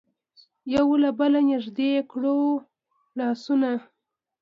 یو 0.75 0.87
له 1.03 1.09
بله 1.19 1.39
نژدې 1.49 1.91
کړي 2.11 2.31
وو 2.37 2.53
لاسونه. 3.17 3.69